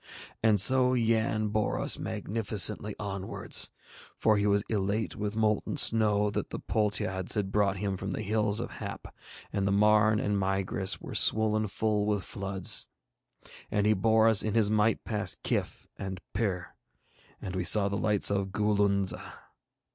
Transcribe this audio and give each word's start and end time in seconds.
And 0.41 0.59
so 0.59 0.95
Yann 0.95 1.49
bore 1.49 1.79
us 1.79 1.99
magnificently 1.99 2.95
onwards, 2.97 3.69
for 4.17 4.37
he 4.37 4.47
was 4.47 4.63
elate 4.67 5.15
with 5.15 5.35
molten 5.35 5.77
snow 5.77 6.31
that 6.31 6.49
the 6.49 6.57
Poltiades 6.57 7.35
had 7.35 7.51
brought 7.51 7.77
him 7.77 7.97
from 7.97 8.09
the 8.09 8.23
Hills 8.23 8.59
of 8.59 8.71
Hap, 8.71 9.13
and 9.53 9.67
the 9.67 9.71
Marn 9.71 10.19
and 10.19 10.37
Migris 10.39 10.99
were 10.99 11.13
swollen 11.13 11.67
full 11.67 12.07
with 12.07 12.23
floods; 12.23 12.87
and 13.69 13.85
he 13.85 13.93
bore 13.93 14.27
us 14.27 14.41
in 14.41 14.55
his 14.55 14.71
might 14.71 15.03
past 15.03 15.43
Kyph 15.43 15.85
and 15.97 16.19
Pir, 16.33 16.73
and 17.39 17.55
we 17.55 17.63
saw 17.63 17.87
the 17.87 17.95
lights 17.95 18.31
of 18.31 18.47
Goolunza. 18.51 19.21